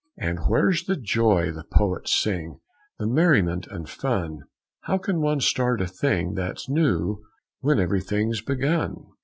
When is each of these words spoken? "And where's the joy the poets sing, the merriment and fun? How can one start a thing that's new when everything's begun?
"And 0.17 0.39
where's 0.47 0.85
the 0.85 0.95
joy 0.97 1.51
the 1.51 1.63
poets 1.63 2.19
sing, 2.19 2.59
the 2.97 3.05
merriment 3.05 3.67
and 3.67 3.87
fun? 3.87 4.39
How 4.85 4.97
can 4.97 5.21
one 5.21 5.41
start 5.41 5.79
a 5.79 5.85
thing 5.85 6.33
that's 6.33 6.67
new 6.67 7.23
when 7.59 7.79
everything's 7.79 8.41
begun? 8.41 8.95